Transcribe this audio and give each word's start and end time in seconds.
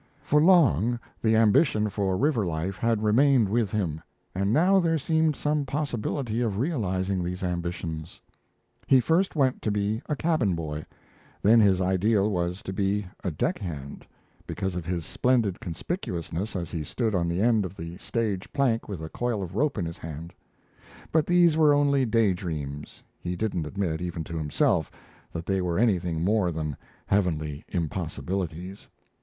For 0.23 0.41
long 0.41 0.99
the 1.21 1.35
ambition 1.35 1.87
for 1.91 2.17
river 2.17 2.43
life 2.43 2.75
had 2.77 3.03
remained 3.03 3.47
with 3.47 3.69
him 3.69 4.01
and 4.33 4.51
now 4.51 4.79
there 4.79 4.97
seemed 4.97 5.35
some 5.35 5.63
possibility 5.63 6.41
of 6.41 6.57
realizing 6.57 7.23
these 7.23 7.43
ambitions. 7.43 8.19
He 8.87 8.99
first 8.99 9.35
wanted 9.35 9.61
to 9.61 9.69
be 9.69 10.01
a 10.09 10.15
cabin 10.15 10.55
boy; 10.55 10.87
then 11.43 11.59
his 11.59 11.79
ideal 11.79 12.31
was 12.31 12.63
to 12.63 12.73
be 12.73 13.05
a 13.23 13.29
deck 13.29 13.59
hand, 13.59 14.03
because 14.47 14.73
of 14.73 14.87
his 14.87 15.05
splendid 15.05 15.59
conspicuousness 15.59 16.55
as 16.55 16.71
he 16.71 16.83
stood 16.83 17.13
on 17.13 17.27
the 17.29 17.39
end 17.39 17.63
of 17.63 17.75
the 17.77 17.95
stage 17.99 18.51
plank 18.51 18.89
with 18.89 19.03
a 19.03 19.09
coil 19.09 19.43
of 19.43 19.55
rope 19.55 19.77
in 19.77 19.85
his 19.85 19.99
hand. 19.99 20.33
But 21.11 21.27
these 21.27 21.55
were 21.57 21.75
only 21.75 22.07
day 22.07 22.33
dreams 22.33 23.03
he 23.19 23.35
didn't 23.35 23.67
admit, 23.67 24.01
even 24.01 24.23
to 24.23 24.35
himself, 24.39 24.89
that 25.31 25.45
they 25.45 25.61
were 25.61 25.77
anything 25.77 26.23
more 26.23 26.51
than 26.51 26.75
heavenly 27.05 27.63
impossibilities. 27.69 28.89